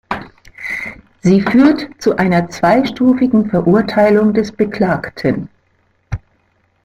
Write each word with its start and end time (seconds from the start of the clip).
Sie 1.21 1.41
führt 1.43 2.01
zu 2.01 2.15
einer 2.17 2.49
zweistufigen 2.49 3.51
Verurteilung 3.51 4.33
des 4.33 4.51
Beklagten. 4.51 5.47